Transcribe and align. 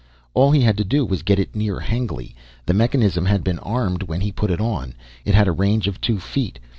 All 0.33 0.49
he 0.51 0.61
had 0.61 0.77
to 0.77 0.83
do 0.83 1.05
was 1.05 1.21
get 1.21 1.37
it 1.37 1.53
near 1.55 1.79
Hengly, 1.79 2.33
the 2.65 2.73
mechanism 2.73 3.27
had 3.27 3.43
been 3.43 3.59
armed 3.59 4.01
when 4.01 4.21
he 4.21 4.31
put 4.31 4.49
it 4.49 4.59
on. 4.59 4.95
It 5.25 5.35
had 5.35 5.47
a 5.47 5.51
range 5.51 5.87
of 5.87 6.01
two 6.01 6.19
feet. 6.19 6.57